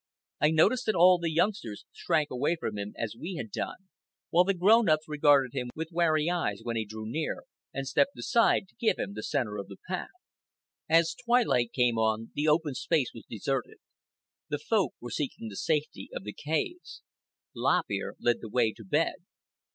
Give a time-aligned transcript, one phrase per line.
[0.39, 3.85] I noticed that all the youngsters shrank away from him as we had done,
[4.31, 8.17] while the grown ups regarded him with wary eyes when he drew near, and stepped
[8.17, 10.09] aside to give him the centre of the path.
[10.89, 13.77] As twilight came on, the open space was deserted.
[14.49, 17.03] The Folk were seeking the safety of the caves.
[17.55, 19.13] Lop Ear led the way to bed.